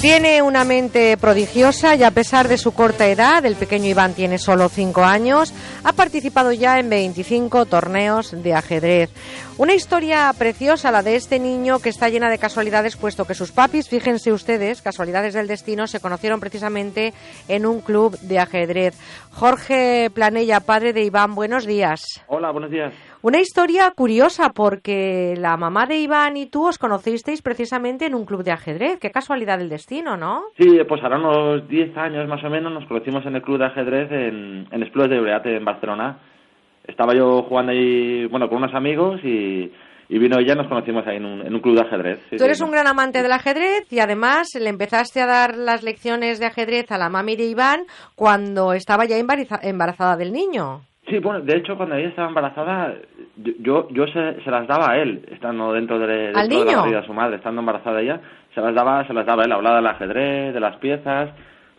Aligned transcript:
Tiene 0.00 0.40
una 0.40 0.64
mente 0.64 1.18
prodigiosa 1.18 1.94
y 1.94 2.04
a 2.04 2.10
pesar 2.10 2.48
de 2.48 2.56
su 2.56 2.72
corta 2.72 3.06
edad, 3.06 3.44
el 3.44 3.54
pequeño 3.54 3.84
Iván 3.84 4.14
tiene 4.14 4.38
solo 4.38 4.70
5 4.70 5.04
años, 5.04 5.52
ha 5.84 5.92
participado 5.92 6.52
ya 6.52 6.78
en 6.78 6.88
25 6.88 7.66
torneos 7.66 8.30
de 8.42 8.54
ajedrez. 8.54 9.10
Una 9.58 9.74
historia 9.74 10.32
preciosa 10.38 10.90
la 10.90 11.02
de 11.02 11.16
este 11.16 11.38
niño 11.38 11.80
que 11.80 11.90
está 11.90 12.08
llena 12.08 12.30
de 12.30 12.38
casualidades, 12.38 12.96
puesto 12.96 13.26
que 13.26 13.34
sus 13.34 13.52
papis, 13.52 13.90
fíjense 13.90 14.32
ustedes, 14.32 14.80
casualidades 14.80 15.34
del 15.34 15.46
destino, 15.46 15.86
se 15.86 16.00
conocieron 16.00 16.40
precisamente 16.40 17.12
en 17.46 17.66
un 17.66 17.82
club 17.82 18.18
de 18.20 18.38
ajedrez. 18.38 18.98
Jorge 19.32 20.08
Planella, 20.14 20.60
padre 20.60 20.94
de 20.94 21.04
Iván, 21.04 21.34
buenos 21.34 21.66
días. 21.66 22.22
Hola, 22.26 22.52
buenos 22.52 22.70
días. 22.70 22.94
Una 23.22 23.38
historia 23.38 23.90
curiosa 23.94 24.50
porque 24.54 25.34
la 25.36 25.58
mamá 25.58 25.84
de 25.84 25.98
Iván 25.98 26.38
y 26.38 26.46
tú 26.46 26.66
os 26.66 26.78
conocisteis 26.78 27.42
precisamente 27.42 28.06
en 28.06 28.14
un 28.14 28.24
club 28.24 28.42
de 28.42 28.52
ajedrez. 28.52 28.98
Qué 28.98 29.10
casualidad 29.10 29.58
del 29.58 29.68
destino, 29.68 30.16
¿no? 30.16 30.44
Sí, 30.58 30.78
pues 30.88 31.02
ahora 31.02 31.18
unos 31.18 31.68
10 31.68 31.94
años 31.98 32.26
más 32.26 32.42
o 32.44 32.48
menos 32.48 32.72
nos 32.72 32.86
conocimos 32.86 33.26
en 33.26 33.36
el 33.36 33.42
club 33.42 33.58
de 33.58 33.66
ajedrez 33.66 34.10
en, 34.10 34.66
en 34.70 34.82
Esplugues 34.82 35.10
de 35.10 35.20
Ureate, 35.20 35.54
en 35.54 35.64
Barcelona. 35.66 36.18
Estaba 36.86 37.14
yo 37.14 37.42
jugando 37.42 37.72
ahí, 37.72 38.24
bueno, 38.26 38.48
con 38.48 38.56
unos 38.56 38.74
amigos 38.74 39.20
y, 39.22 39.70
y 40.08 40.18
vino 40.18 40.38
ella, 40.38 40.54
nos 40.54 40.66
conocimos 40.68 41.06
ahí 41.06 41.18
en 41.18 41.26
un, 41.26 41.46
en 41.46 41.54
un 41.54 41.60
club 41.60 41.74
de 41.74 41.82
ajedrez. 41.82 42.20
Sí, 42.30 42.38
Tú 42.38 42.44
eres 42.44 42.56
sí. 42.56 42.64
un 42.64 42.70
gran 42.70 42.86
amante 42.86 43.22
del 43.22 43.32
ajedrez 43.32 43.86
y 43.92 43.98
además 44.00 44.48
le 44.58 44.70
empezaste 44.70 45.20
a 45.20 45.26
dar 45.26 45.58
las 45.58 45.82
lecciones 45.82 46.40
de 46.40 46.46
ajedrez 46.46 46.90
a 46.90 46.96
la 46.96 47.10
mami 47.10 47.36
de 47.36 47.44
Iván 47.44 47.80
cuando 48.14 48.72
estaba 48.72 49.04
ya 49.04 49.18
embaraza- 49.18 49.60
embarazada 49.62 50.16
del 50.16 50.32
niño. 50.32 50.80
Sí, 51.10 51.18
bueno, 51.18 51.40
de 51.40 51.56
hecho 51.56 51.76
cuando 51.76 51.96
ella 51.96 52.08
estaba 52.08 52.28
embarazada, 52.28 52.94
yo, 53.36 53.88
yo, 53.90 54.06
se, 54.06 54.42
se 54.42 54.50
las 54.50 54.66
daba 54.68 54.92
a 54.92 54.98
él, 54.98 55.26
estando 55.32 55.72
dentro 55.72 55.98
de, 55.98 56.06
dentro 56.06 56.40
¿Al 56.40 56.48
de 56.48 56.64
la 56.64 56.76
barriga 56.76 57.00
de 57.00 57.06
su 57.06 57.12
madre, 57.12 57.36
estando 57.36 57.60
embarazada 57.60 58.00
ella, 58.00 58.20
se 58.54 58.60
las 58.60 58.74
daba, 58.74 59.06
se 59.06 59.12
las 59.12 59.26
daba 59.26 59.42
a 59.42 59.46
él, 59.46 59.52
hablaba 59.52 59.76
del 59.76 59.86
ajedrez, 59.86 60.54
de 60.54 60.60
las 60.60 60.76
piezas, 60.76 61.30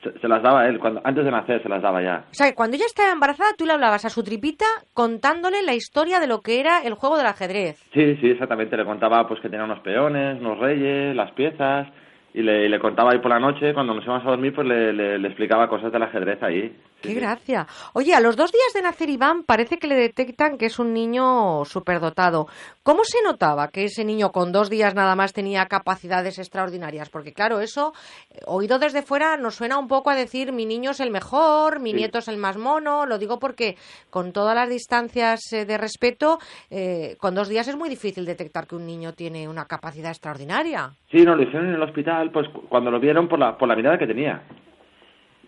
se, 0.03 0.19
se 0.19 0.27
las 0.27 0.43
daba 0.43 0.61
a 0.61 0.67
él, 0.67 0.79
cuando, 0.79 1.01
antes 1.03 1.23
de 1.23 1.31
nacer 1.31 1.63
se 1.63 1.69
las 1.69 1.81
daba 1.81 2.01
ya. 2.01 2.25
O 2.29 2.33
sea, 2.33 2.49
que 2.49 2.55
cuando 2.55 2.75
ella 2.75 2.85
estaba 2.87 3.11
embarazada 3.11 3.51
tú 3.57 3.65
le 3.65 3.73
hablabas 3.73 4.03
a 4.03 4.09
su 4.09 4.23
tripita 4.23 4.65
contándole 4.93 5.61
la 5.63 5.75
historia 5.75 6.19
de 6.19 6.27
lo 6.27 6.41
que 6.41 6.59
era 6.59 6.79
el 6.83 6.95
juego 6.95 7.17
del 7.17 7.27
ajedrez. 7.27 7.77
Sí, 7.93 8.17
sí, 8.17 8.31
exactamente. 8.31 8.75
Le 8.75 8.85
contaba 8.85 9.27
pues 9.27 9.39
que 9.39 9.49
tenía 9.49 9.65
unos 9.65 9.79
peones, 9.79 10.39
unos 10.41 10.59
reyes, 10.59 11.15
las 11.15 11.31
piezas 11.31 11.87
y 12.33 12.41
le, 12.41 12.65
y 12.65 12.69
le 12.69 12.79
contaba 12.79 13.11
ahí 13.11 13.19
por 13.19 13.31
la 13.31 13.39
noche 13.39 13.73
cuando 13.73 13.93
nos 13.93 14.03
íbamos 14.03 14.25
a 14.25 14.29
dormir 14.29 14.53
pues 14.53 14.67
le, 14.67 14.93
le, 14.93 15.19
le 15.19 15.27
explicaba 15.27 15.67
cosas 15.69 15.91
del 15.91 16.03
ajedrez 16.03 16.41
ahí. 16.43 16.75
¡Qué 17.01 17.13
gracia! 17.15 17.65
Oye, 17.93 18.13
a 18.13 18.19
los 18.19 18.35
dos 18.35 18.51
días 18.51 18.73
de 18.75 18.81
nacer 18.83 19.09
Iván 19.09 19.43
parece 19.43 19.77
que 19.77 19.87
le 19.87 19.95
detectan 19.95 20.57
que 20.57 20.67
es 20.67 20.77
un 20.77 20.93
niño 20.93 21.65
superdotado. 21.65 22.47
¿Cómo 22.83 23.03
se 23.03 23.23
notaba 23.23 23.69
que 23.69 23.85
ese 23.85 24.05
niño 24.05 24.31
con 24.31 24.51
dos 24.51 24.69
días 24.69 24.93
nada 24.93 25.15
más 25.15 25.33
tenía 25.33 25.65
capacidades 25.65 26.37
extraordinarias? 26.37 27.09
Porque 27.09 27.33
claro, 27.33 27.59
eso, 27.59 27.93
eh, 28.29 28.39
oído 28.45 28.77
desde 28.77 29.01
fuera, 29.01 29.35
nos 29.37 29.55
suena 29.55 29.79
un 29.79 29.87
poco 29.87 30.11
a 30.11 30.15
decir 30.15 30.51
mi 30.51 30.65
niño 30.67 30.91
es 30.91 30.99
el 30.99 31.09
mejor, 31.11 31.79
mi 31.79 31.89
Sí. 31.91 31.97
nieto 31.97 32.19
es 32.19 32.27
el 32.27 32.37
más 32.37 32.57
mono. 32.57 33.05
Lo 33.07 33.17
digo 33.17 33.39
porque 33.39 33.77
con 34.11 34.31
todas 34.31 34.53
las 34.55 34.69
distancias 34.69 35.39
eh, 35.53 35.65
de 35.65 35.77
respeto, 35.79 36.37
eh, 36.69 37.15
con 37.19 37.33
dos 37.33 37.49
días 37.49 37.67
es 37.67 37.75
muy 37.75 37.89
difícil 37.89 38.25
detectar 38.25 38.67
que 38.67 38.75
un 38.75 38.85
niño 38.85 39.13
tiene 39.13 39.47
una 39.49 39.65
capacidad 39.65 40.11
extraordinaria. 40.11 40.91
Sí, 41.09 41.17
nos 41.23 41.35
lo 41.35 41.43
hicieron 41.43 41.69
en 41.69 41.75
el 41.75 41.81
hospital 41.83 42.31
pues 42.31 42.47
cu- 42.49 42.67
cuando 42.69 42.91
lo 42.91 42.99
vieron 42.99 43.27
por 43.27 43.39
la, 43.39 43.57
por 43.57 43.67
la 43.67 43.75
mirada 43.75 43.97
que 43.97 44.05
tenía. 44.07 44.43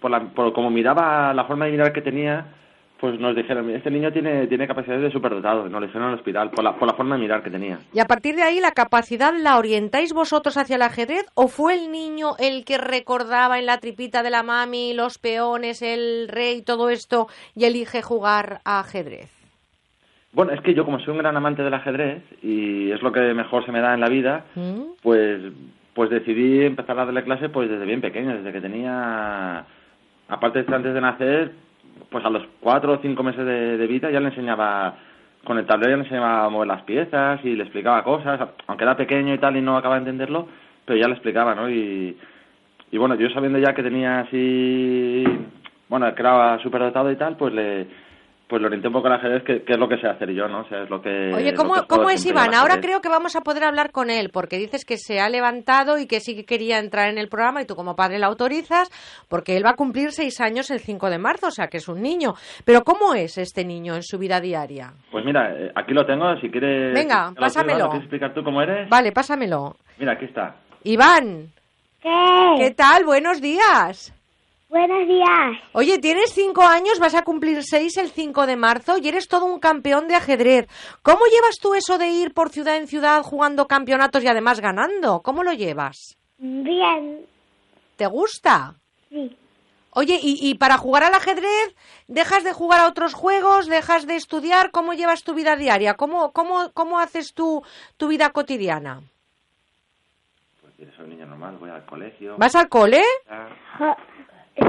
Por, 0.03 0.11
la, 0.11 0.19
por 0.19 0.51
como 0.51 0.69
miraba, 0.69 1.33
la 1.33 1.45
forma 1.45 1.63
de 1.63 1.71
mirar 1.71 1.93
que 1.93 2.01
tenía, 2.01 2.45
pues 2.99 3.17
nos 3.21 3.33
dijeron, 3.37 3.69
este 3.69 3.89
niño 3.89 4.11
tiene, 4.11 4.47
tiene 4.47 4.67
capacidades 4.67 5.01
de 5.01 5.11
superdotado. 5.11 5.69
Nos 5.69 5.79
lo 5.79 5.87
hicieron 5.87 6.09
el 6.09 6.15
hospital 6.15 6.51
por 6.51 6.61
la, 6.61 6.75
por 6.75 6.89
la 6.89 6.93
forma 6.93 7.15
de 7.15 7.21
mirar 7.21 7.41
que 7.41 7.49
tenía. 7.49 7.79
Y 7.93 7.99
a 7.99 8.05
partir 8.05 8.35
de 8.35 8.43
ahí, 8.43 8.59
¿la 8.59 8.73
capacidad 8.73 9.33
la 9.33 9.57
orientáis 9.57 10.11
vosotros 10.11 10.57
hacia 10.57 10.75
el 10.75 10.81
ajedrez 10.81 11.25
o 11.35 11.47
fue 11.47 11.75
el 11.75 11.89
niño 11.89 12.31
el 12.37 12.65
que 12.65 12.77
recordaba 12.77 13.59
en 13.59 13.65
la 13.65 13.77
tripita 13.77 14.23
de 14.23 14.29
la 14.29 14.43
mami 14.43 14.93
los 14.93 15.19
peones, 15.19 15.81
el 15.81 16.27
rey, 16.27 16.63
todo 16.63 16.89
esto 16.89 17.27
y 17.55 17.63
elige 17.63 18.01
jugar 18.01 18.59
a 18.65 18.81
ajedrez? 18.81 19.31
Bueno, 20.33 20.51
es 20.51 20.59
que 20.59 20.73
yo 20.73 20.83
como 20.83 20.99
soy 20.99 21.11
un 21.11 21.19
gran 21.19 21.37
amante 21.37 21.63
del 21.63 21.75
ajedrez 21.75 22.23
y 22.41 22.91
es 22.91 23.01
lo 23.01 23.13
que 23.13 23.21
mejor 23.33 23.65
se 23.65 23.71
me 23.71 23.79
da 23.79 23.93
en 23.93 24.01
la 24.01 24.09
vida, 24.09 24.43
¿Mm? 24.55 24.81
pues 25.01 25.39
pues 25.93 26.09
decidí 26.09 26.65
empezar 26.65 26.99
a 26.99 27.05
darle 27.05 27.23
clase 27.23 27.49
pues 27.49 27.69
desde 27.69 27.85
bien 27.85 28.01
pequeño, 28.01 28.35
desde 28.35 28.51
que 28.51 28.61
tenía, 28.61 29.65
aparte 30.33 30.63
de 30.63 30.75
antes 30.75 30.93
de 30.93 31.01
nacer, 31.01 31.51
pues 32.09 32.25
a 32.25 32.29
los 32.29 32.43
cuatro 32.59 32.93
o 32.93 32.99
cinco 33.01 33.23
meses 33.23 33.45
de, 33.45 33.87
vida 33.87 34.11
ya 34.11 34.19
le 34.19 34.29
enseñaba, 34.29 34.95
con 35.43 35.57
el 35.57 35.65
tablero 35.65 35.91
ya 35.91 35.97
le 35.97 36.03
enseñaba 36.03 36.45
a 36.45 36.49
mover 36.49 36.67
las 36.67 36.83
piezas 36.83 37.39
y 37.43 37.55
le 37.55 37.63
explicaba 37.63 38.03
cosas, 38.03 38.39
aunque 38.67 38.83
era 38.83 38.97
pequeño 38.97 39.33
y 39.33 39.37
tal 39.37 39.57
y 39.57 39.61
no 39.61 39.77
acababa 39.77 39.99
de 39.99 40.09
entenderlo, 40.09 40.47
pero 40.85 40.99
ya 40.99 41.07
le 41.07 41.13
explicaba, 41.13 41.55
¿no? 41.55 41.69
Y, 41.69 42.17
y 42.91 42.97
bueno, 42.97 43.15
yo 43.15 43.29
sabiendo 43.29 43.59
ya 43.59 43.73
que 43.73 43.83
tenía 43.83 44.21
así, 44.21 45.23
bueno, 45.89 46.13
que 46.13 46.21
era 46.21 46.59
superdotado 46.59 47.11
y 47.11 47.15
tal, 47.15 47.37
pues 47.37 47.53
le 47.53 47.87
pues 48.53 48.61
lo 48.61 48.67
orienté 48.67 48.87
un 48.87 48.93
poco 48.93 49.07
al 49.07 49.13
ajedrez, 49.13 49.43
que, 49.43 49.63
que 49.63 49.73
es 49.73 49.79
lo 49.79 49.89
que 49.89 49.97
sé 49.97 50.07
hacer 50.07 50.29
yo, 50.29 50.47
¿no? 50.47 50.59
O 50.59 50.67
sea, 50.69 50.83
es 50.83 50.89
lo 50.91 51.01
que... 51.01 51.33
Oye, 51.33 51.55
¿cómo, 51.55 51.73
que 51.73 51.87
cómo 51.87 52.11
es 52.11 52.23
Iván? 52.23 52.53
Ahora 52.53 52.79
creo 52.79 53.01
que 53.01 53.09
vamos 53.09 53.35
a 53.35 53.41
poder 53.41 53.63
hablar 53.63 53.91
con 53.91 54.11
él, 54.11 54.29
porque 54.31 54.59
dices 54.59 54.85
que 54.85 54.97
se 54.99 55.19
ha 55.19 55.27
levantado 55.27 55.97
y 55.97 56.05
que 56.05 56.19
sí 56.19 56.35
que 56.35 56.45
quería 56.45 56.77
entrar 56.77 57.09
en 57.09 57.17
el 57.17 57.29
programa 57.29 57.63
y 57.63 57.65
tú 57.65 57.75
como 57.75 57.95
padre 57.95 58.19
la 58.19 58.27
autorizas, 58.27 58.91
porque 59.27 59.57
él 59.57 59.65
va 59.65 59.71
a 59.71 59.75
cumplir 59.75 60.11
seis 60.11 60.39
años 60.39 60.69
el 60.69 60.81
5 60.81 61.09
de 61.09 61.17
marzo, 61.17 61.47
o 61.47 61.51
sea 61.51 61.65
que 61.65 61.77
es 61.77 61.87
un 61.87 62.03
niño. 62.03 62.35
Pero 62.63 62.83
¿cómo 62.83 63.15
es 63.15 63.39
este 63.39 63.65
niño 63.65 63.95
en 63.95 64.03
su 64.03 64.19
vida 64.19 64.39
diaria? 64.39 64.93
Pues 65.09 65.25
mira, 65.25 65.51
eh, 65.57 65.71
aquí 65.73 65.95
lo 65.95 66.05
tengo, 66.05 66.35
si 66.39 66.51
quieres... 66.51 66.93
Venga, 66.93 67.29
¿te 67.29 67.33
lo 67.33 67.41
pásamelo. 67.41 67.85
quieres 67.85 68.01
explicar 68.01 68.35
tú 68.35 68.43
cómo 68.43 68.61
eres? 68.61 68.87
Vale, 68.87 69.11
pásamelo. 69.11 69.77
Mira, 69.97 70.11
aquí 70.11 70.25
está. 70.25 70.57
Iván, 70.83 71.47
¿Qué? 72.03 72.09
¿qué 72.59 72.69
tal? 72.69 73.03
Buenos 73.03 73.41
días. 73.41 74.13
Buenos 74.73 75.07
días. 75.07 75.61
Oye, 75.73 75.99
tienes 75.99 76.33
cinco 76.33 76.63
años, 76.63 76.97
vas 76.97 77.13
a 77.13 77.21
cumplir 77.21 77.61
seis 77.61 77.95
el 77.97 78.09
5 78.09 78.47
de 78.47 78.55
marzo 78.55 78.97
y 78.97 79.07
eres 79.07 79.27
todo 79.27 79.45
un 79.45 79.59
campeón 79.59 80.07
de 80.07 80.15
ajedrez. 80.15 80.67
¿Cómo 81.03 81.27
llevas 81.27 81.59
tú 81.61 81.75
eso 81.75 81.99
de 81.99 82.07
ir 82.09 82.33
por 82.33 82.49
ciudad 82.49 82.77
en 82.77 82.87
ciudad 82.87 83.21
jugando 83.21 83.67
campeonatos 83.67 84.23
y 84.23 84.27
además 84.27 84.61
ganando? 84.61 85.21
¿Cómo 85.21 85.43
lo 85.43 85.53
llevas? 85.53 86.17
Bien. 86.39 87.23
¿Te 87.97 88.07
gusta? 88.07 88.73
Sí. 89.09 89.37
Oye, 89.91 90.17
y, 90.19 90.39
y 90.41 90.55
para 90.55 90.79
jugar 90.79 91.03
al 91.03 91.13
ajedrez, 91.13 91.75
¿dejas 92.07 92.43
de 92.43 92.51
jugar 92.51 92.79
a 92.79 92.87
otros 92.87 93.13
juegos? 93.13 93.67
¿Dejas 93.67 94.07
de 94.07 94.15
estudiar? 94.15 94.71
¿Cómo 94.71 94.95
llevas 94.95 95.23
tu 95.23 95.35
vida 95.35 95.55
diaria? 95.55 95.93
¿Cómo, 95.93 96.31
cómo, 96.31 96.71
cómo 96.73 96.97
haces 96.97 97.35
tu, 97.35 97.61
tu 97.97 98.07
vida 98.07 98.31
cotidiana? 98.31 99.03
Pues 100.61 100.73
yo 100.79 100.85
soy 100.95 101.05
un 101.05 101.11
niño 101.11 101.27
normal, 101.27 101.57
voy 101.59 101.69
al 101.69 101.85
colegio. 101.85 102.37
¿Vas 102.39 102.55
al 102.55 102.69
cole? 102.69 103.03
Ah, 103.29 103.95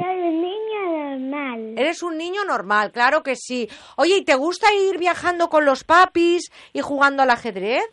Soy 0.05 0.21
un 0.21 0.43
niño 0.43 1.09
normal. 1.19 1.75
Eres 1.79 2.03
un 2.03 2.19
niño 2.19 2.45
normal, 2.45 2.93
claro 2.93 3.23
que 3.23 3.37
sí. 3.37 3.69
Oye, 3.97 4.19
¿y 4.19 4.25
te 4.25 4.35
gusta 4.35 4.73
ir 4.75 4.99
viajando 4.99 5.49
con 5.49 5.65
los 5.65 5.85
papis 5.85 6.51
y 6.73 6.81
jugando 6.81 7.23
al 7.23 7.31
ajedrez? 7.31 7.85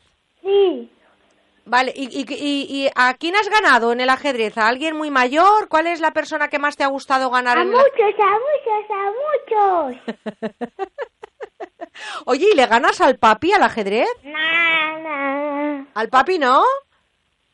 Sí. 0.42 0.92
Vale, 1.64 1.94
¿y, 1.96 2.06
y, 2.10 2.26
y- 2.28 2.86
y 2.86 2.90
a 2.96 3.14
quién 3.14 3.36
has 3.36 3.48
ganado 3.48 3.92
en 3.94 4.02
el 4.02 4.10
ajedrez? 4.10 4.58
¿A 4.58 4.68
alguien 4.68 4.98
muy 4.98 5.12
mayor? 5.12 5.68
¿Cuál 5.70 5.88
es 5.88 6.00
la 6.02 6.12
persona 6.12 6.48
que 6.50 6.58
más 6.60 6.76
te 6.76 6.84
ha 6.84 6.88
gustado 6.88 7.30
ganar 7.30 7.58
A 7.58 7.62
en 7.62 7.70
muchos, 7.70 7.86
a 8.20 8.40
muchos, 8.48 8.90
a 8.90 9.92
muchos. 9.92 10.82
Oye, 12.26 12.48
¿y 12.52 12.56
le 12.56 12.66
ganas 12.66 13.00
al 13.02 13.18
papi 13.18 13.54
al 13.54 13.64
ajedrez? 13.64 14.08
Nada. 14.24 15.86
¿Al 15.94 16.10
papi 16.10 16.40
no? 16.40 16.64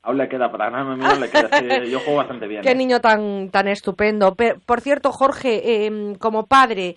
Aún 0.07 0.17
le 0.17 0.27
queda, 0.29 0.51
para 0.51 0.69
mío 0.69 1.15
le 1.19 1.29
queda. 1.29 1.49
sí, 1.57 1.91
yo 1.91 1.99
juego 1.99 2.17
bastante 2.17 2.47
bien. 2.47 2.61
Qué 2.63 2.71
¿eh? 2.71 2.75
niño 2.75 2.99
tan, 2.99 3.49
tan 3.49 3.67
estupendo. 3.67 4.33
Pe- 4.35 4.55
por 4.65 4.81
cierto, 4.81 5.11
Jorge, 5.11 5.85
eh, 5.85 6.15
como 6.19 6.45
padre, 6.47 6.95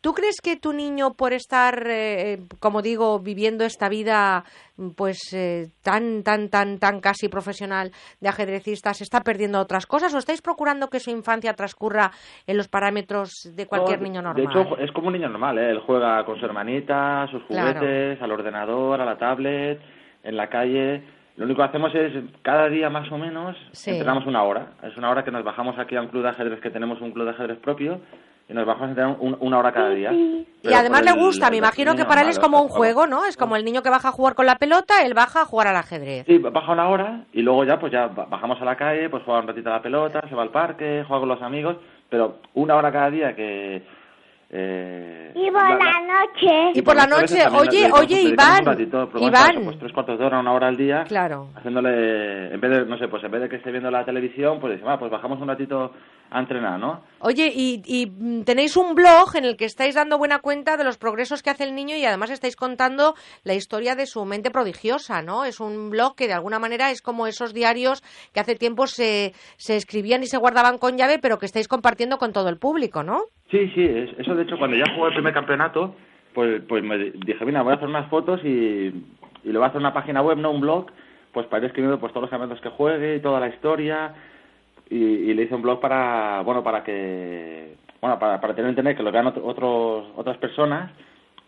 ¿tú 0.00 0.12
crees 0.14 0.40
que 0.40 0.56
tu 0.56 0.72
niño, 0.72 1.14
por 1.14 1.32
estar, 1.32 1.84
eh, 1.88 2.38
como 2.60 2.80
digo, 2.82 3.18
viviendo 3.18 3.64
esta 3.64 3.88
vida, 3.88 4.44
pues 4.96 5.18
eh, 5.32 5.68
tan, 5.82 6.22
tan, 6.22 6.48
tan, 6.48 6.78
tan 6.78 7.00
casi 7.00 7.28
profesional 7.28 7.90
de 8.20 8.28
ajedrecista, 8.28 8.94
se 8.94 9.04
está 9.04 9.20
perdiendo 9.20 9.60
otras 9.60 9.86
cosas? 9.86 10.14
¿O 10.14 10.18
estáis 10.18 10.40
procurando 10.40 10.88
que 10.88 11.00
su 11.00 11.10
infancia 11.10 11.54
transcurra 11.54 12.10
en 12.46 12.56
los 12.56 12.68
parámetros 12.68 13.30
de 13.56 13.66
cualquier 13.66 13.98
No, 13.98 14.04
niño 14.04 14.22
normal? 14.22 14.46
De 14.46 14.60
hecho, 14.60 14.78
es 14.78 14.90
como 14.92 15.08
un 15.08 15.14
niño 15.14 15.28
normal, 15.28 15.58
¿eh? 15.58 15.70
Él 15.70 15.80
juega 15.86 16.24
con 16.24 16.38
su 16.38 16.44
hermanita, 16.46 17.26
sus 17.30 17.42
Claro. 17.44 17.80
juguetes, 17.80 18.22
al 18.22 18.30
ordenador, 18.32 19.00
a 19.00 19.04
la 19.04 19.18
tablet, 19.18 19.80
en 20.24 20.36
la 20.36 20.48
calle. 20.48 21.02
Lo 21.36 21.46
único 21.46 21.62
que 21.62 21.68
hacemos 21.68 21.94
es, 21.94 22.12
cada 22.42 22.68
día 22.68 22.90
más 22.90 23.10
o 23.10 23.16
menos, 23.18 23.56
Sí. 23.72 23.90
entrenamos 23.90 24.26
una 24.26 24.42
hora. 24.42 24.66
Es 24.82 24.96
una 24.96 25.10
hora 25.10 25.24
que 25.24 25.30
nos 25.30 25.42
bajamos 25.44 25.78
aquí 25.78 25.96
a 25.96 26.02
un 26.02 26.08
club 26.08 26.22
de 26.22 26.28
ajedrez, 26.30 26.60
que 26.60 26.70
tenemos 26.70 27.00
un 27.00 27.10
club 27.12 27.24
de 27.24 27.30
ajedrez 27.30 27.58
propio, 27.58 28.00
y 28.48 28.52
nos 28.54 28.66
bajamos 28.66 28.88
a 28.88 28.90
entrenar 28.90 29.16
un- 29.18 29.36
una 29.40 29.58
hora 29.58 29.72
cada 29.72 29.90
día. 29.90 30.10
Sí. 30.10 30.46
y 30.64 30.72
además 30.74 31.02
le 31.04 31.10
el- 31.12 31.18
gusta, 31.18 31.50
me 31.50 31.56
imagino 31.56 31.96
que 31.96 32.04
para 32.04 32.20
él 32.22 32.28
es 32.28 32.38
como 32.38 32.60
un 32.62 32.68
juego, 32.68 33.06
¿no? 33.06 33.24
Es 33.24 33.36
como 33.36 33.56
el 33.56 33.64
niño 33.64 33.82
que 33.82 33.90
baja 33.90 34.08
a 34.08 34.12
jugar 34.12 34.34
con 34.34 34.46
la 34.46 34.56
pelota, 34.56 35.02
él 35.04 35.12
baja 35.14 35.40
a 35.42 35.44
jugar 35.44 35.66
al 35.68 35.76
ajedrez. 35.76 36.24
Sí, 36.26 36.38
baja 36.38 36.70
una 36.72 36.88
hora 36.88 37.24
y 37.32 37.42
luego 37.42 37.64
ya 37.64 37.80
pues 37.80 37.90
ya 37.92 38.06
ba- 38.08 38.26
bajamos 38.26 38.60
a 38.60 38.64
la 38.64 38.76
calle, 38.76 39.08
pues 39.08 39.22
juega 39.24 39.40
un 39.40 39.48
ratito 39.48 39.70
a 39.70 39.74
la 39.76 39.82
pelota, 39.82 40.22
se 40.28 40.34
va 40.34 40.42
al 40.42 40.50
parque, 40.50 41.04
juega 41.06 41.20
con 41.20 41.28
los 41.30 41.42
amigos, 41.42 41.76
pero 42.08 42.38
una 42.54 42.76
hora 42.76 42.92
cada 42.92 43.10
día 43.10 43.34
que 43.34 43.82
Eh, 44.54 45.32
Y 45.34 45.50
por 45.50 45.62
la 45.62 46.00
noche. 46.00 46.70
Y 46.74 46.82
por 46.82 46.94
la 46.94 47.04
muchas 47.04 47.20
noche, 47.22 47.34
veces 47.34 47.44
también 47.44 47.68
oye, 47.68 47.78
dedicamos- 47.78 48.00
oye, 48.00 48.22
Iván, 48.22 48.64
ratito, 48.66 49.10
Iván. 49.18 49.50
eso, 49.52 49.60
pues 49.64 49.78
tres 49.78 49.92
cuartos 49.92 50.18
de 50.18 50.24
hora, 50.26 50.40
una 50.40 50.52
hora 50.52 50.68
al 50.68 50.76
día, 50.76 51.04
Claro. 51.08 51.48
haciéndole, 51.56 52.52
en 52.54 52.60
vez 52.60 52.70
de, 52.70 52.84
no 52.84 52.98
sé, 52.98 53.08
pues 53.08 53.24
en 53.24 53.30
vez 53.30 53.40
de 53.40 53.48
que 53.48 53.56
esté 53.56 53.70
viendo 53.70 53.90
la 53.90 54.04
televisión, 54.04 54.60
pues 54.60 54.72
decimos, 54.74 54.92
ah, 54.94 54.98
pues 54.98 55.10
bajamos 55.10 55.40
un 55.40 55.48
ratito 55.48 55.92
a 56.30 56.38
entrenar, 56.38 56.78
¿no? 56.78 57.02
Oye, 57.20 57.50
y, 57.54 57.82
y, 57.86 58.06
mm, 58.06 58.44
tenéis 58.44 58.76
un 58.76 58.94
blog 58.94 59.34
en 59.36 59.44
el 59.46 59.56
que 59.56 59.64
estáis 59.64 59.94
dando 59.94 60.18
buena 60.18 60.38
cuenta 60.40 60.76
de 60.76 60.84
los 60.84 60.98
progresos 60.98 61.42
que 61.42 61.50
hace 61.50 61.64
el 61.64 61.74
niño 61.74 61.96
y 61.96 62.04
además 62.04 62.30
estáis 62.30 62.56
contando 62.56 63.14
la 63.44 63.54
historia 63.54 63.94
de 63.94 64.06
su 64.06 64.22
mente 64.26 64.50
prodigiosa, 64.50 65.22
¿no? 65.22 65.44
Es 65.46 65.60
un 65.60 65.88
blog 65.90 66.14
que 66.14 66.26
de 66.26 66.32
alguna 66.34 66.58
manera 66.58 66.90
es 66.90 67.00
como 67.02 67.26
esos 67.26 67.54
diarios 67.54 68.02
que 68.34 68.40
hace 68.40 68.54
tiempo 68.54 68.86
se, 68.86 69.32
se 69.56 69.76
escribían 69.76 70.22
y 70.22 70.26
se 70.26 70.36
guardaban 70.38 70.76
con 70.78 70.96
llave, 70.98 71.18
pero 71.18 71.38
que 71.38 71.46
estáis 71.46 71.68
compartiendo 71.68 72.18
con 72.18 72.32
todo 72.34 72.48
el 72.50 72.58
público, 72.58 73.02
¿no? 73.02 73.24
Sí, 73.52 73.70
sí, 73.74 73.84
es- 73.84 74.18
eso 74.18 74.34
de 74.34 74.42
hecho 74.42 74.58
cuando 74.58 74.76
ya 74.76 74.92
jugué 74.94 75.08
el 75.10 75.14
primer 75.14 75.32
campeonato, 75.34 75.94
pues, 76.34 76.62
pues 76.68 76.82
me 76.82 76.98
dije, 76.98 77.44
mira, 77.44 77.62
voy 77.62 77.72
a 77.72 77.76
hacer 77.76 77.86
unas 77.88 78.08
fotos 78.10 78.40
y, 78.44 78.48
y 78.48 78.92
le 79.44 79.52
voy 79.58 79.62
a 79.62 79.66
hacer 79.66 79.80
una 79.80 79.92
página 79.94 80.22
web, 80.22 80.38
no 80.38 80.50
un 80.50 80.60
blog, 80.62 80.86
pues 81.32 81.46
para 81.46 81.60
ir 81.62 81.66
escribiendo 81.66 82.00
pues 82.00 82.12
todos 82.12 82.22
los 82.22 82.30
campeonatos 82.30 82.60
que 82.62 82.70
juegue 82.70 83.16
y 83.16 83.20
toda 83.20 83.38
la 83.38 83.48
historia 83.48 84.14
y, 84.90 84.96
y 84.96 85.34
le 85.34 85.42
hice 85.44 85.54
un 85.54 85.62
blog 85.62 85.80
para, 85.80 86.40
bueno, 86.42 86.62
para 86.64 86.82
que, 86.82 87.76
bueno, 88.00 88.18
para, 88.18 88.40
para 88.40 88.54
tener 88.54 88.70
internet 88.70 88.96
que 88.96 89.02
lo 89.02 89.12
vean 89.12 89.26
otro- 89.28 89.46
otros, 89.46 90.08
otras 90.16 90.36
personas 90.38 90.90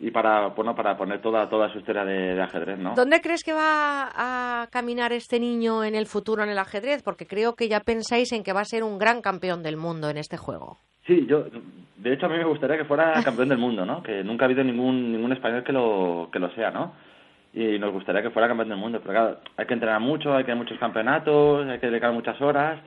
y 0.00 0.10
para, 0.10 0.48
bueno, 0.48 0.74
para 0.74 0.96
poner 0.98 1.22
toda, 1.22 1.48
toda 1.48 1.70
su 1.72 1.78
historia 1.78 2.04
de, 2.04 2.34
de 2.34 2.42
ajedrez, 2.42 2.78
¿no? 2.78 2.94
¿Dónde 2.94 3.20
crees 3.22 3.42
que 3.42 3.52
va 3.54 4.10
a 4.14 4.66
caminar 4.70 5.12
este 5.12 5.40
niño 5.40 5.84
en 5.84 5.94
el 5.94 6.04
futuro 6.06 6.42
en 6.42 6.50
el 6.50 6.58
ajedrez? 6.58 7.02
Porque 7.02 7.26
creo 7.26 7.54
que 7.54 7.68
ya 7.68 7.80
pensáis 7.80 8.32
en 8.32 8.42
que 8.42 8.52
va 8.52 8.60
a 8.60 8.64
ser 8.66 8.82
un 8.82 8.98
gran 8.98 9.22
campeón 9.22 9.62
del 9.62 9.76
mundo 9.78 10.10
en 10.10 10.18
este 10.18 10.36
juego. 10.36 10.76
Sí, 11.06 11.26
yo, 11.28 11.44
de 11.96 12.12
hecho 12.12 12.26
a 12.26 12.28
mí 12.28 12.36
me 12.36 12.44
gustaría 12.44 12.76
que 12.76 12.84
fuera 12.84 13.22
campeón 13.22 13.48
del 13.48 13.58
mundo, 13.58 13.84
¿no? 13.84 14.02
Que 14.02 14.24
nunca 14.24 14.44
ha 14.44 14.46
habido 14.46 14.64
ningún, 14.64 15.12
ningún 15.12 15.32
español 15.32 15.62
que 15.64 15.72
lo, 15.72 16.28
que 16.32 16.38
lo 16.38 16.50
sea, 16.50 16.70
¿no? 16.70 16.92
Y 17.52 17.78
nos 17.78 17.92
gustaría 17.92 18.22
que 18.22 18.30
fuera 18.30 18.48
campeón 18.48 18.68
del 18.68 18.78
mundo, 18.78 19.00
pero 19.00 19.12
claro, 19.12 19.38
hay 19.56 19.66
que 19.66 19.74
entrenar 19.74 20.00
mucho, 20.00 20.34
hay 20.34 20.44
que 20.44 20.52
a 20.52 20.56
muchos 20.56 20.78
campeonatos, 20.78 21.66
hay 21.68 21.78
que 21.78 21.88
dedicar 21.88 22.12
muchas 22.12 22.40
horas, 22.40 22.78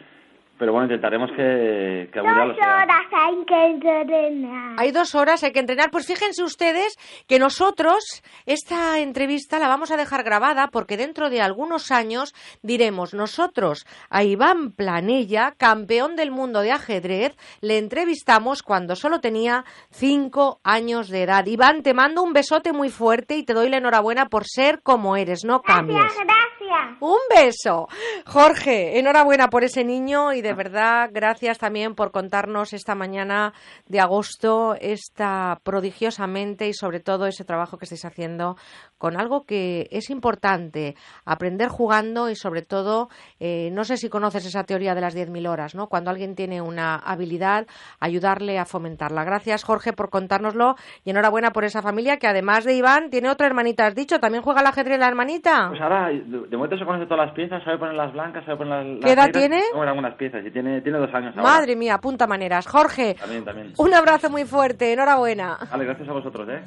pero 0.58 0.72
bueno, 0.72 0.86
intentaremos 0.86 1.30
que, 1.32 2.10
que 2.12 2.20
Dos 2.20 2.56
sea. 2.58 2.84
horas 2.84 3.06
hay 3.12 3.46
que 3.46 3.66
entrenar. 3.66 4.76
Hay 4.80 4.92
dos 4.92 5.16
horas, 5.16 5.44
hay 5.44 5.52
que 5.52 5.60
entrenar. 5.60 5.92
Pues 5.92 6.08
fíjense 6.08 6.44
ustedes 6.44 6.96
que 7.28 7.40
nosotros 7.40 8.24
esta 8.46 9.00
entrevista 9.00 9.60
la 9.60 9.68
vamos 9.68 9.92
a 9.92 9.98
dejar 9.98 10.24
grabada 10.24 10.68
porque 10.68 10.98
dentro 10.98 11.30
de 11.30 11.42
algunos 11.42 11.92
años 11.92 12.34
diremos 12.62 13.14
nosotros 13.14 13.86
a 14.10 14.24
Iván 14.24 14.72
Planella, 14.72 15.54
campeón 15.58 16.16
del 16.16 16.32
mundo 16.32 16.62
de 16.62 16.72
ajedrez, 16.72 17.36
le 17.62 17.78
entrevistamos 17.78 18.64
cuando 18.64 18.96
solo 18.96 19.20
tenía 19.20 19.64
cinco 19.92 20.60
años 20.64 21.10
de 21.10 21.24
edad. 21.24 21.46
Iván, 21.46 21.84
te 21.84 21.94
mando 21.94 22.24
un 22.24 22.34
besote 22.34 22.74
muy 22.74 22.90
fuerte 22.90 23.38
y 23.38 23.44
te 23.44 23.54
doy 23.54 23.70
la 23.70 23.78
enhorabuena 23.78 24.28
por 24.28 24.46
ser 24.46 24.82
como 24.82 25.16
eres, 25.16 25.44
no 25.46 25.62
cambies. 25.62 26.00
Gracias, 26.00 26.26
gracias. 26.26 26.98
Un 27.00 27.18
beso. 27.34 27.88
Jorge, 28.30 29.00
enhorabuena 29.00 29.48
por 29.48 29.64
ese 29.64 29.86
niño 29.86 30.34
y 30.34 30.42
de 30.42 30.54
verdad 30.54 31.10
gracias 31.14 31.58
también 31.60 31.96
por 31.96 32.12
contarnos 32.12 32.74
esta 32.74 32.94
mañana 32.94 33.54
de 33.88 34.02
agosto 34.02 34.76
esta 34.82 35.62
prodigiosamente 35.64 36.68
y 36.68 36.74
sobre 36.74 37.00
todo 37.00 37.26
ese 37.26 37.46
trabajo 37.46 37.78
que 37.78 37.86
estáis 37.86 38.04
haciendo 38.04 38.58
con 38.98 39.20
algo 39.20 39.46
que 39.46 39.88
es 39.92 40.10
importante, 40.10 40.96
aprender 41.26 41.70
jugando 41.70 42.30
y 42.30 42.36
sobre 42.36 42.62
todo, 42.62 43.10
eh, 43.40 43.70
no 43.72 43.84
sé 43.84 43.98
si 43.98 44.10
conoces 44.10 44.46
esa 44.46 44.64
teoría 44.64 44.96
de 44.96 45.02
las 45.02 45.16
10.000 45.16 45.48
horas, 45.48 45.76
¿no? 45.76 45.88
Cuando 45.88 46.10
alguien 46.10 46.36
tiene 46.36 46.62
una 46.62 46.96
habilidad, 46.96 47.68
ayudarle 48.00 48.60
a 48.60 48.66
fomentarla. 48.66 49.24
Gracias 49.24 49.64
Jorge 49.64 49.94
por 49.94 50.10
contárnoslo 50.10 50.76
y 51.04 51.12
enhorabuena 51.12 51.52
por 51.52 51.64
esa 51.64 51.82
familia 51.82 52.18
que 52.18 52.28
además 52.28 52.66
de 52.66 52.76
Iván 52.76 53.10
tiene 53.10 53.30
otra 53.30 53.48
hermanita, 53.48 53.86
has 53.86 53.96
dicho, 53.96 54.20
¿también 54.20 54.44
juega 54.44 54.62
al 54.62 54.68
ajedrez 54.68 55.00
la 55.00 55.08
hermanita? 55.08 55.68
Pues 55.70 55.82
ahora, 55.82 56.10
de, 56.10 56.58
momento 56.58 56.78
se 56.78 56.86
conoce 56.86 57.06
todas 57.06 57.28
las 57.28 57.36
piezas, 57.36 57.64
sabe 57.64 57.78
poner 57.78 57.96
las 57.96 58.14
blancas, 58.14 58.46
sabe 58.46 58.58
poner 58.58 58.86
las, 58.86 59.06
¿Qué 59.06 59.12
edad 59.12 59.32
tiene? 59.32 59.62
Algunas 59.74 60.16
piezas, 60.16 60.46
y 60.46 60.52
tiene, 60.52 60.82
tiene 60.82 60.98
dos 60.98 61.14
años 61.14 61.36
ahora. 61.38 61.50
Madre 61.50 61.76
mía, 61.76 61.98
punta 62.00 62.28
maneras. 62.28 62.68
Jorge, 62.68 63.16
También, 63.16 63.46
también. 63.46 63.74
un 63.78 63.94
abrazo 63.94 64.30
muy 64.30 64.46
fuerte, 64.46 64.94
enhorabuena. 64.94 65.58
Vale, 65.72 65.86
gracias 65.86 66.10
a 66.10 66.14
vosotros, 66.14 66.48
¿eh? 66.50 66.62